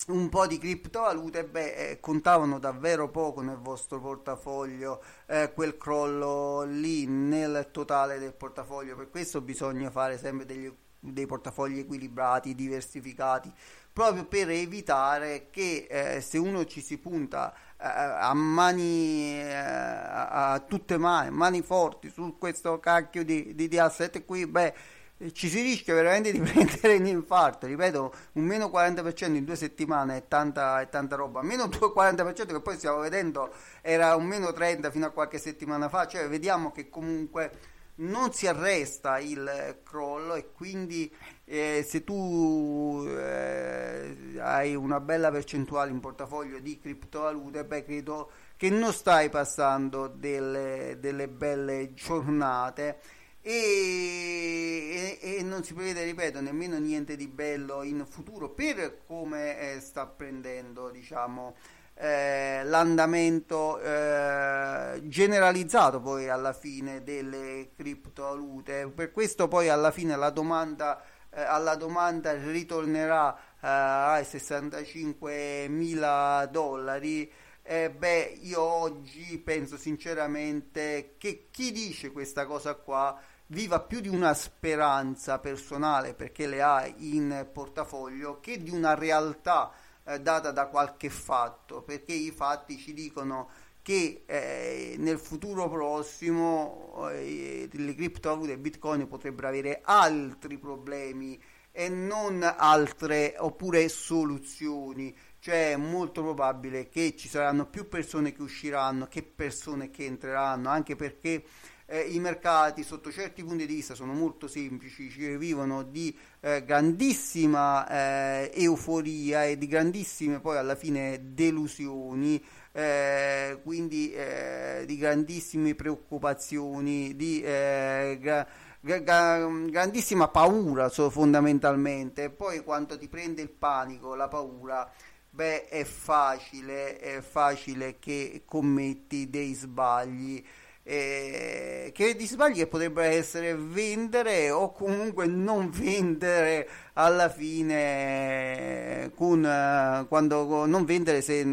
un 0.08 0.28
po' 0.28 0.46
di 0.46 0.58
criptovalute, 0.58 1.44
beh, 1.44 1.74
eh, 1.74 2.00
contavano 2.00 2.58
davvero 2.58 3.08
poco 3.08 3.40
nel 3.40 3.58
vostro 3.58 4.00
portafoglio 4.00 5.02
eh, 5.26 5.52
quel 5.54 5.76
crollo 5.76 6.62
lì 6.62 7.06
nel 7.06 7.68
totale 7.70 8.18
del 8.18 8.32
portafoglio. 8.32 8.96
Per 8.96 9.10
questo 9.10 9.40
bisogna 9.40 9.90
fare 9.90 10.18
sempre 10.18 10.44
degli, 10.44 10.72
dei 10.98 11.26
portafogli 11.26 11.78
equilibrati, 11.78 12.54
diversificati, 12.54 13.52
proprio 13.92 14.24
per 14.24 14.50
evitare 14.50 15.50
che 15.50 15.86
eh, 15.88 16.20
se 16.20 16.38
uno 16.38 16.64
ci 16.64 16.80
si 16.80 16.98
punta 16.98 17.52
eh, 17.52 17.86
a 17.86 18.32
mani 18.34 19.40
eh, 19.40 19.54
a, 19.54 20.52
a 20.52 20.60
tutte 20.60 20.96
mani, 20.98 21.30
mani 21.30 21.62
forti 21.62 22.10
su 22.10 22.36
questo 22.38 22.80
cacchio 22.80 23.24
di, 23.24 23.54
di, 23.54 23.68
di 23.68 23.78
asset 23.78 24.24
qui, 24.24 24.46
beh 24.46 25.00
ci 25.32 25.48
si 25.48 25.62
rischia 25.62 25.94
veramente 25.94 26.32
di 26.32 26.40
prendere 26.42 26.96
un 26.96 27.06
infarto. 27.06 27.66
Ripeto, 27.66 28.14
un 28.32 28.44
meno 28.44 28.66
40% 28.66 29.34
in 29.34 29.44
due 29.44 29.56
settimane 29.56 30.16
è 30.16 30.28
tanta, 30.28 30.80
è 30.80 30.88
tanta 30.88 31.14
roba. 31.14 31.42
Meno 31.42 31.66
40% 31.66 32.46
che 32.46 32.60
poi 32.60 32.76
stiamo 32.76 32.98
vedendo 32.98 33.52
era 33.80 34.16
un 34.16 34.26
meno 34.26 34.48
30% 34.48 34.90
fino 34.90 35.06
a 35.06 35.10
qualche 35.10 35.38
settimana 35.38 35.88
fa. 35.88 36.06
Cioè, 36.06 36.28
vediamo 36.28 36.72
che 36.72 36.88
comunque 36.88 37.70
non 37.94 38.32
si 38.32 38.46
arresta 38.46 39.18
il 39.18 39.80
crollo 39.84 40.34
e 40.34 40.50
quindi 40.52 41.14
eh, 41.44 41.84
se 41.86 42.02
tu 42.04 43.04
eh, 43.06 44.38
hai 44.38 44.74
una 44.74 44.98
bella 44.98 45.30
percentuale 45.30 45.90
in 45.90 46.00
portafoglio 46.00 46.58
di 46.58 46.78
criptovalute, 46.80 47.64
beh, 47.64 47.84
credo 47.84 48.30
che 48.56 48.70
non 48.70 48.92
stai 48.92 49.28
passando 49.28 50.06
delle, 50.08 50.96
delle 51.00 51.28
belle 51.28 51.92
giornate 51.92 53.20
e, 53.44 55.18
e, 55.20 55.36
e, 55.38 55.42
non 55.42 55.64
si 55.64 55.74
prevede, 55.74 56.04
ripeto, 56.04 56.40
nemmeno 56.40 56.78
niente 56.78 57.16
di 57.16 57.26
bello 57.26 57.82
in 57.82 58.06
futuro 58.08 58.50
per 58.50 59.00
come 59.04 59.58
eh, 59.58 59.80
sta 59.80 60.06
prendendo, 60.06 60.90
diciamo, 60.90 61.56
eh, 61.94 62.62
l'andamento 62.64 63.80
eh, 63.80 65.00
generalizzato 65.08 66.00
poi 66.00 66.28
alla 66.28 66.52
fine 66.52 67.02
delle 67.02 67.70
criptovalute. 67.76 68.90
Per 68.94 69.10
questo 69.10 69.48
poi 69.48 69.68
alla 69.68 69.90
fine 69.90 70.16
la 70.16 70.30
domanda, 70.30 71.02
eh, 71.30 71.42
alla 71.42 71.74
domanda 71.74 72.32
ritornerà 72.34 73.36
eh, 73.36 73.66
ai 73.66 74.24
65 74.24 75.66
mila 75.68 76.48
dollari. 76.50 77.30
Eh, 77.64 77.90
beh, 77.90 78.38
io 78.42 78.60
oggi 78.60 79.38
penso 79.38 79.76
sinceramente 79.76 81.14
che 81.18 81.46
chi 81.50 81.70
dice 81.70 82.10
questa 82.10 82.44
cosa 82.46 82.74
qua 82.74 83.16
viva 83.52 83.80
più 83.80 84.00
di 84.00 84.08
una 84.08 84.32
speranza 84.32 85.38
personale 85.38 86.14
perché 86.14 86.46
le 86.46 86.62
ha 86.62 86.90
in 86.96 87.48
portafoglio 87.52 88.40
che 88.40 88.62
di 88.62 88.70
una 88.70 88.94
realtà 88.94 89.70
eh, 90.04 90.20
data 90.20 90.50
da 90.50 90.66
qualche 90.66 91.10
fatto, 91.10 91.82
perché 91.82 92.12
i 92.12 92.30
fatti 92.30 92.78
ci 92.78 92.94
dicono 92.94 93.50
che 93.82 94.22
eh, 94.26 94.94
nel 94.98 95.18
futuro 95.18 95.68
prossimo 95.68 97.08
eh, 97.10 97.68
le 97.70 97.94
criptovalute 97.94 98.52
e 98.52 98.58
bitcoin 98.58 99.06
potrebbero 99.06 99.48
avere 99.48 99.80
altri 99.84 100.56
problemi 100.56 101.40
e 101.70 101.88
non 101.88 102.42
altre 102.42 103.34
oppure 103.38 103.88
soluzioni. 103.88 105.14
Cioè 105.38 105.72
è 105.72 105.76
molto 105.76 106.22
probabile 106.22 106.88
che 106.88 107.16
ci 107.16 107.28
saranno 107.28 107.66
più 107.66 107.88
persone 107.88 108.32
che 108.32 108.42
usciranno 108.42 109.08
che 109.08 109.24
persone 109.24 109.90
che 109.90 110.04
entreranno 110.04 110.68
anche 110.68 110.94
perché 110.94 111.44
eh, 111.86 112.00
i 112.00 112.18
mercati 112.20 112.82
sotto 112.82 113.10
certi 113.10 113.42
punti 113.42 113.66
di 113.66 113.74
vista 113.74 113.94
sono 113.94 114.12
molto 114.12 114.48
semplici, 114.48 115.10
ci 115.10 115.36
vivono 115.36 115.82
di 115.82 116.16
eh, 116.40 116.64
grandissima 116.64 117.88
eh, 117.88 118.50
euforia 118.54 119.44
e 119.44 119.58
di 119.58 119.66
grandissime 119.66 120.40
poi 120.40 120.56
alla 120.56 120.74
fine 120.74 121.20
delusioni, 121.34 122.42
eh, 122.72 123.60
quindi 123.62 124.12
eh, 124.12 124.84
di 124.86 124.96
grandissime 124.96 125.74
preoccupazioni, 125.74 127.14
di 127.16 127.42
eh, 127.42 128.18
gra- 128.20 128.46
gra- 128.80 129.46
grandissima 129.68 130.28
paura 130.28 130.88
so, 130.88 131.10
fondamentalmente. 131.10 132.30
Poi 132.30 132.62
quando 132.62 132.96
ti 132.96 133.08
prende 133.08 133.42
il 133.42 133.50
panico, 133.50 134.14
la 134.14 134.28
paura, 134.28 134.90
beh 135.28 135.68
è 135.68 135.84
facile, 135.84 136.98
è 136.98 137.20
facile 137.20 137.98
che 137.98 138.42
commetti 138.44 139.28
dei 139.28 139.52
sbagli 139.54 140.42
eh, 140.84 141.90
che 141.94 142.16
di 142.16 142.26
sbagli 142.26 142.56
che 142.56 142.66
potrebbero 142.66 143.08
essere 143.08 143.54
vendere 143.54 144.50
o 144.50 144.72
comunque 144.72 145.26
non 145.26 145.70
vendere 145.70 146.68
alla 146.94 147.28
fine 147.28 149.12
con, 149.14 149.44
uh, 149.44 150.06
quando 150.08 150.66
non 150.66 150.84
vendere 150.84 151.22
se, 151.22 151.46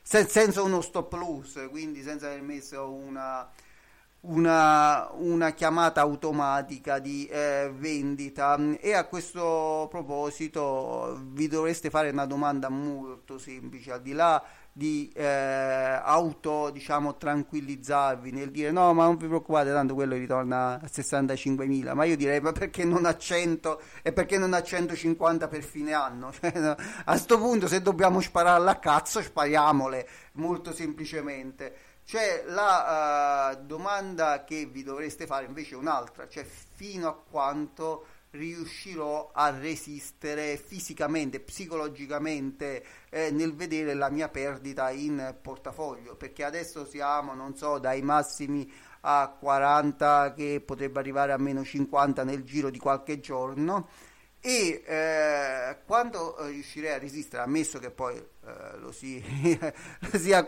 se, 0.00 0.26
senza 0.26 0.62
uno 0.62 0.80
stop 0.80 1.12
loss 1.14 1.68
quindi 1.68 2.02
senza 2.02 2.26
aver 2.26 2.42
messo 2.42 2.92
una, 2.92 3.50
una, 4.20 5.10
una 5.12 5.50
chiamata 5.50 6.00
automatica 6.00 6.98
di 6.98 7.26
eh, 7.26 7.70
vendita. 7.74 8.56
E 8.78 8.92
a 8.92 9.04
questo 9.04 9.86
proposito 9.90 11.20
vi 11.32 11.48
dovreste 11.48 11.90
fare 11.90 12.10
una 12.10 12.26
domanda 12.26 12.68
molto 12.68 13.38
semplice 13.38 13.92
al 13.92 14.02
di 14.02 14.12
là 14.12 14.42
di 14.76 15.08
eh, 15.14 15.24
auto 15.24 16.70
diciamo 16.70 17.16
tranquillizzarvi 17.16 18.32
nel 18.32 18.50
dire 18.50 18.72
no 18.72 18.92
ma 18.92 19.04
non 19.04 19.16
vi 19.16 19.28
preoccupate 19.28 19.70
tanto 19.70 19.94
quello 19.94 20.16
ritorna 20.16 20.80
a 20.80 20.84
65.000 20.84 21.94
ma 21.94 22.02
io 22.02 22.16
direi 22.16 22.40
ma 22.40 22.50
perché 22.50 22.84
non 22.84 23.04
a 23.06 23.16
100 23.16 23.80
e 24.02 24.12
perché 24.12 24.36
non 24.36 24.52
a 24.52 24.60
150 24.60 25.46
per 25.46 25.62
fine 25.62 25.92
anno? 25.92 26.32
Cioè, 26.44 26.76
a 27.04 27.16
sto 27.16 27.38
punto 27.38 27.68
se 27.68 27.82
dobbiamo 27.82 28.20
sparare 28.20 28.68
a 28.68 28.76
cazzo 28.76 29.22
spariamole 29.22 30.08
molto 30.32 30.72
semplicemente. 30.72 31.74
Cioè 32.04 32.44
la 32.48 33.54
uh, 33.56 33.64
domanda 33.64 34.44
che 34.44 34.66
vi 34.66 34.82
dovreste 34.82 35.26
fare 35.26 35.46
invece 35.46 35.74
è 35.74 35.78
un'altra 35.78 36.28
cioè 36.28 36.44
fino 36.44 37.08
a 37.08 37.14
quanto 37.14 38.06
riuscirò 38.34 39.30
a 39.32 39.50
resistere 39.50 40.56
fisicamente, 40.56 41.40
psicologicamente 41.40 42.84
eh, 43.10 43.30
nel 43.30 43.54
vedere 43.54 43.94
la 43.94 44.10
mia 44.10 44.28
perdita 44.28 44.90
in 44.90 45.36
portafoglio, 45.40 46.16
perché 46.16 46.44
adesso 46.44 46.84
siamo, 46.84 47.34
non 47.34 47.56
so, 47.56 47.78
dai 47.78 48.02
massimi 48.02 48.70
a 49.02 49.36
40 49.38 50.32
che 50.34 50.62
potrebbe 50.64 50.98
arrivare 50.98 51.32
a 51.32 51.38
meno 51.38 51.62
50 51.62 52.24
nel 52.24 52.42
giro 52.42 52.70
di 52.70 52.78
qualche 52.78 53.20
giorno 53.20 53.88
e 54.46 54.82
eh, 54.84 55.78
quando 55.86 56.36
eh, 56.36 56.50
riuscirei 56.50 56.92
a 56.92 56.98
resistere, 56.98 57.42
ammesso 57.42 57.78
che 57.78 57.90
poi 57.90 58.14
eh, 58.14 58.76
lo, 58.76 58.92
si, 58.92 59.24
lo 59.56 60.18
sia, 60.18 60.46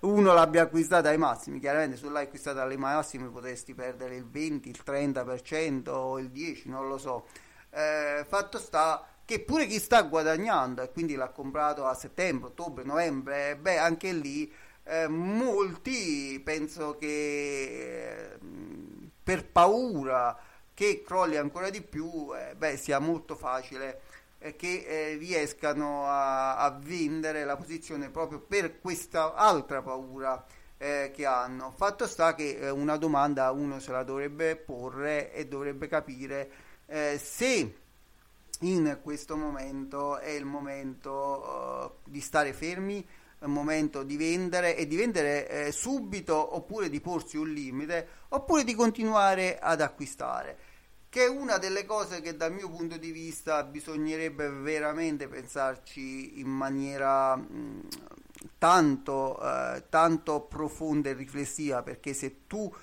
uno 0.00 0.34
l'abbia 0.34 0.64
acquistata 0.64 1.08
ai 1.08 1.16
massimi, 1.16 1.58
chiaramente 1.58 1.96
se 1.96 2.10
l'hai 2.10 2.24
acquistata 2.24 2.62
ai 2.64 2.76
massimi 2.76 3.30
potresti 3.30 3.72
perdere 3.72 4.16
il 4.16 4.28
20, 4.28 4.68
il 4.68 4.82
30% 4.84 5.88
o 5.88 6.18
il 6.18 6.30
10%, 6.30 6.68
non 6.68 6.86
lo 6.86 6.98
so. 6.98 7.28
Eh, 7.70 8.26
fatto 8.28 8.58
sta 8.58 9.06
che 9.24 9.40
pure 9.40 9.64
chi 9.64 9.78
sta 9.78 10.02
guadagnando 10.02 10.82
e 10.82 10.90
quindi 10.90 11.14
l'ha 11.14 11.30
comprato 11.30 11.86
a 11.86 11.94
settembre, 11.94 12.48
ottobre, 12.48 12.84
novembre, 12.84 13.56
beh 13.56 13.78
anche 13.78 14.12
lì 14.12 14.52
eh, 14.84 15.08
molti 15.08 16.38
penso 16.44 16.98
che 16.98 18.38
per 19.22 19.46
paura 19.48 20.38
che 20.74 21.02
crolli 21.04 21.36
ancora 21.36 21.70
di 21.70 21.82
più, 21.82 22.30
eh, 22.34 22.54
beh, 22.54 22.76
sia 22.76 22.98
molto 22.98 23.36
facile 23.36 24.00
eh, 24.38 24.56
che 24.56 24.84
eh, 24.86 25.16
riescano 25.16 26.06
a, 26.06 26.56
a, 26.56 26.70
vendere 26.70 27.44
la 27.44 27.56
posizione 27.56 28.10
proprio 28.10 28.40
per 28.40 28.80
questa 28.80 29.34
altra 29.34 29.82
paura 29.82 30.44
eh, 30.78 31.12
che 31.14 31.26
hanno. 31.26 31.72
Fatto 31.76 32.06
sta 32.06 32.34
che 32.34 32.58
eh, 32.58 32.70
una 32.70 32.96
domanda 32.96 33.50
uno 33.52 33.78
se 33.78 33.92
la 33.92 34.02
dovrebbe 34.02 34.56
porre 34.56 35.32
e 35.32 35.46
dovrebbe 35.46 35.86
capire 35.86 36.50
eh, 36.86 37.20
se 37.22 37.76
in 38.60 38.98
questo 39.02 39.36
momento 39.36 40.18
è 40.18 40.30
il 40.30 40.44
momento 40.44 41.98
di 42.04 42.20
stare 42.20 42.52
fermi 42.52 43.04
momento 43.46 44.02
di 44.02 44.16
vendere 44.16 44.76
e 44.76 44.86
di 44.86 44.96
vendere 44.96 45.48
eh, 45.48 45.72
subito 45.72 46.56
oppure 46.56 46.88
di 46.88 47.00
porsi 47.00 47.36
un 47.36 47.52
limite 47.52 48.08
oppure 48.28 48.64
di 48.64 48.74
continuare 48.74 49.58
ad 49.58 49.80
acquistare 49.80 50.70
che 51.12 51.26
è 51.26 51.28
una 51.28 51.58
delle 51.58 51.84
cose 51.84 52.22
che 52.22 52.36
dal 52.36 52.54
mio 52.54 52.70
punto 52.70 52.96
di 52.96 53.10
vista 53.10 53.64
bisognerebbe 53.64 54.48
veramente 54.48 55.28
pensarci 55.28 56.40
in 56.40 56.48
maniera 56.48 57.36
mh, 57.36 57.86
tanto, 58.56 59.38
eh, 59.42 59.84
tanto 59.90 60.40
profonda 60.40 61.10
e 61.10 61.12
riflessiva 61.12 61.82
perché 61.82 62.14
se 62.14 62.46
tu 62.46 62.74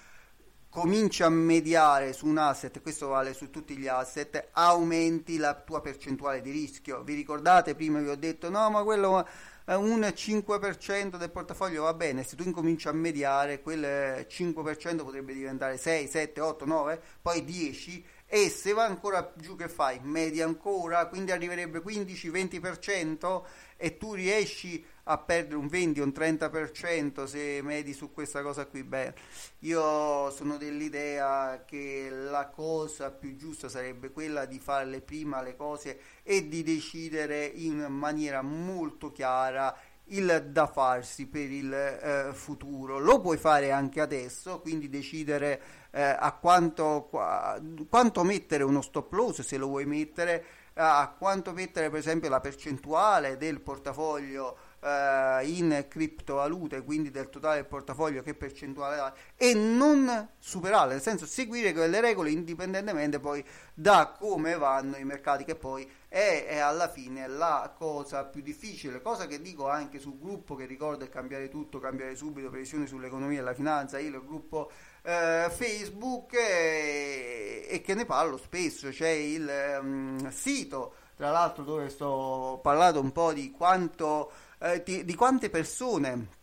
cominci 0.69 1.23
a 1.23 1.29
mediare 1.29 2.13
su 2.13 2.27
un 2.27 2.37
asset, 2.37 2.79
questo 2.83 3.07
vale 3.07 3.33
su 3.33 3.49
tutti 3.49 3.75
gli 3.75 3.87
asset, 3.87 4.49
aumenti 4.51 5.37
la 5.37 5.55
tua 5.55 5.81
percentuale 5.81 6.41
di 6.41 6.51
rischio. 6.51 7.01
Vi 7.01 7.15
ricordate 7.15 7.73
prima 7.73 7.99
vi 7.99 8.09
ho 8.09 8.15
detto 8.15 8.51
no, 8.51 8.69
ma 8.69 8.83
quello 8.83 9.27
un 9.75 9.99
5% 10.01 11.17
del 11.17 11.29
portafoglio 11.29 11.83
va 11.83 11.93
bene, 11.93 12.23
se 12.23 12.35
tu 12.35 12.43
incominci 12.43 12.87
a 12.87 12.91
mediare, 12.91 13.61
quel 13.61 14.25
5% 14.27 15.03
potrebbe 15.03 15.33
diventare 15.33 15.77
6, 15.77 16.07
7, 16.07 16.41
8, 16.41 16.65
9, 16.65 17.01
poi 17.21 17.43
10 17.43 18.05
e 18.25 18.49
se 18.49 18.73
va 18.73 18.85
ancora 18.85 19.33
giù 19.37 19.55
che 19.55 19.67
fai? 19.67 19.99
Media 20.03 20.45
ancora, 20.45 21.07
quindi 21.07 21.31
arriverebbe 21.31 21.79
15-20% 21.79 23.41
e 23.75 23.97
tu 23.97 24.13
riesci 24.13 24.85
a 25.11 25.17
perdere 25.17 25.55
un 25.55 25.67
20 25.67 26.01
o 26.01 26.03
un 26.03 26.13
30% 26.15 27.23
se 27.23 27.61
medi 27.63 27.93
su 27.93 28.11
questa 28.11 28.41
cosa 28.41 28.67
qui. 28.67 28.83
Beh, 28.83 29.13
io 29.59 30.29
sono 30.29 30.57
dell'idea 30.57 31.63
che 31.65 32.09
la 32.11 32.47
cosa 32.47 33.09
più 33.11 33.35
giusta 33.35 33.69
sarebbe 33.69 34.11
quella 34.11 34.45
di 34.45 34.59
farle 34.59 35.01
prima 35.01 35.41
le 35.41 35.55
cose 35.55 35.99
e 36.21 36.47
di 36.47 36.61
decidere 36.63 37.45
in 37.45 37.85
maniera 37.89 38.41
molto 38.43 39.11
chiara 39.11 39.75
il 40.11 40.49
da 40.51 40.67
farsi 40.67 41.25
per 41.25 41.49
il 41.51 41.73
eh, 41.73 42.29
futuro. 42.33 42.99
Lo 42.99 43.19
puoi 43.19 43.37
fare 43.37 43.71
anche 43.71 44.01
adesso, 44.01 44.59
quindi 44.59 44.89
decidere 44.89 45.61
eh, 45.91 46.01
a 46.01 46.31
quanto, 46.33 47.07
qua, 47.09 47.59
quanto 47.89 48.23
mettere 48.23 48.63
uno 48.63 48.81
stop 48.81 49.11
loss 49.13 49.41
se 49.41 49.57
lo 49.57 49.67
vuoi 49.67 49.85
mettere, 49.85 50.45
a 50.73 51.13
quanto 51.17 51.51
mettere 51.51 51.89
per 51.89 51.99
esempio 51.99 52.29
la 52.29 52.39
percentuale 52.39 53.37
del 53.37 53.59
portafoglio 53.59 54.68
eh, 54.81 55.41
in 55.45 55.85
criptovalute, 55.87 56.83
quindi 56.83 57.11
del 57.11 57.29
totale 57.29 57.55
del 57.55 57.65
portafoglio 57.65 58.21
che 58.21 58.33
percentuale 58.33 58.97
ha, 58.99 59.13
e 59.35 59.53
non 59.53 60.29
superare, 60.37 60.91
nel 60.91 61.01
senso 61.01 61.25
seguire 61.25 61.73
quelle 61.73 62.01
regole 62.01 62.31
indipendentemente 62.31 63.19
poi 63.19 63.43
da 63.73 64.15
come 64.17 64.57
vanno 64.57 64.97
i 64.97 65.03
mercati, 65.03 65.43
che 65.43 65.55
poi 65.55 65.89
è, 66.07 66.45
è, 66.47 66.57
alla 66.57 66.89
fine 66.89 67.27
la 67.27 67.73
cosa 67.77 68.25
più 68.25 68.41
difficile, 68.41 69.01
cosa 69.01 69.27
che 69.27 69.41
dico 69.41 69.69
anche 69.69 69.99
sul 69.99 70.17
gruppo 70.17 70.55
che 70.55 70.65
ricordo 70.65 71.05
è 71.05 71.09
cambiare 71.09 71.49
tutto, 71.49 71.79
cambiare 71.79 72.15
subito, 72.15 72.49
previsioni 72.49 72.87
sull'economia 72.87 73.39
e 73.39 73.43
la 73.43 73.53
finanza, 73.53 73.99
il 73.99 74.21
gruppo 74.25 74.71
eh, 75.03 75.47
Facebook 75.49 76.33
e, 76.33 77.67
e, 77.69 77.81
che 77.81 77.93
ne 77.93 78.05
parlo 78.05 78.37
spesso, 78.37 78.89
c'è 78.89 79.09
il 79.09 79.79
um, 79.81 80.29
sito 80.29 80.93
tra 81.19 81.31
l'altro 81.31 81.63
dove 81.63 81.89
sto 81.89 82.61
parlando 82.63 83.01
un 83.01 83.11
po' 83.11 83.33
di 83.33 83.51
quanto 83.51 84.31
eh, 84.59 84.83
di, 84.83 85.05
di 85.05 85.15
quante 85.15 85.49
persone 85.49 86.37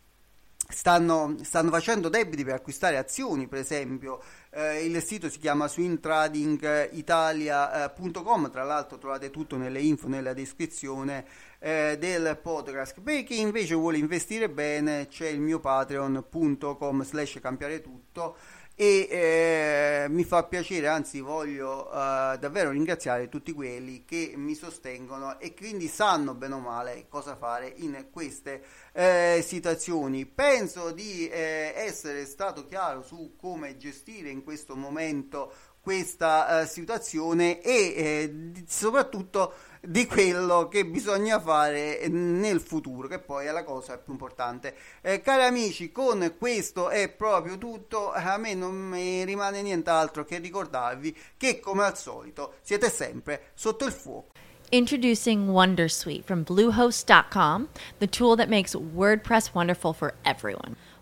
Stanno, 0.69 1.37
stanno, 1.43 1.69
facendo 1.69 2.09
debiti 2.09 2.43
per 2.43 2.55
acquistare 2.55 2.97
azioni, 2.97 3.47
per 3.47 3.59
esempio. 3.59 4.21
Eh, 4.49 4.83
il 4.83 5.01
sito 5.01 5.29
si 5.29 5.39
chiama 5.39 5.69
swingtradingitalia.com, 5.69 8.45
eh, 8.45 8.49
tra 8.49 8.63
l'altro 8.63 8.97
trovate 8.97 9.29
tutto 9.29 9.55
nelle 9.55 9.79
info, 9.79 10.09
nella 10.09 10.33
descrizione 10.33 11.25
eh, 11.59 11.97
del 11.99 12.37
podcast. 12.41 13.01
Per 13.01 13.23
chi 13.23 13.39
invece 13.39 13.75
vuole 13.75 13.97
investire 13.97 14.49
bene 14.49 15.07
c'è 15.07 15.27
il 15.27 15.39
mio 15.39 15.59
patreon.com 15.59 17.03
slash 17.03 17.39
cambiare 17.41 17.81
tutto 17.81 18.35
e 18.79 19.07
eh, 19.09 20.05
mi 20.07 20.23
fa 20.23 20.43
piacere, 20.43 20.87
anzi 20.87 21.19
voglio 21.19 21.91
eh, 21.91 22.37
davvero 22.37 22.69
ringraziare 22.69 23.27
tutti 23.27 23.51
quelli 23.51 24.05
che 24.05 24.33
mi 24.35 24.53
sostengono 24.53 25.39
e 25.39 25.55
quindi 25.55 25.87
sanno 25.87 26.35
bene 26.35 26.53
o 26.53 26.59
male 26.59 27.07
cosa 27.09 27.35
fare 27.35 27.73
in 27.77 28.09
queste 28.11 28.61
eh, 28.91 29.43
situazioni. 29.43 30.27
Penso 30.27 30.91
di 30.91 31.27
eh, 31.27 31.73
essere 31.75 32.27
stato 32.27 32.67
chiaro 32.67 33.01
su 33.01 33.33
come 33.35 33.77
gestire 33.77 34.29
in 34.29 34.43
questo 34.43 34.75
momento 34.75 35.51
questa 35.81 36.61
eh, 36.61 36.67
situazione 36.67 37.61
e 37.61 37.71
eh, 37.73 38.63
soprattutto 38.67 39.53
di 39.87 40.05
quello 40.05 40.67
che 40.67 40.85
bisogna 40.85 41.39
fare 41.39 42.09
nel 42.09 42.59
futuro, 42.59 43.07
che 43.07 43.19
poi 43.19 43.45
è 43.45 43.51
la 43.51 43.63
cosa 43.63 43.97
più 43.97 44.11
importante. 44.11 44.75
Eh, 45.01 45.21
cari 45.21 45.45
amici, 45.45 45.93
con 45.93 46.35
questo 46.37 46.89
è 46.89 47.07
proprio 47.07 47.57
tutto. 47.57 48.11
A 48.11 48.37
me 48.37 48.53
non 48.53 48.75
mi 48.75 49.23
rimane 49.23 49.61
nient'altro 49.61 50.25
che 50.25 50.39
ricordarvi 50.39 51.15
che, 51.37 51.61
come 51.61 51.85
al 51.85 51.97
solito, 51.97 52.55
siete 52.61 52.89
sempre 52.89 53.51
sotto 53.53 53.85
il 53.85 53.93
fuoco. 53.93 54.33
Introducing 54.71 55.47
Wondersuite 55.47 56.25
from 56.25 56.43
Bluehost.com, 56.43 57.69
the 57.99 58.07
tool 58.07 58.35
that 58.35 58.49
makes 58.49 58.75
WordPress 58.75 59.53
wonderful 59.53 59.93
for 59.93 60.15
everyone. 60.25 60.75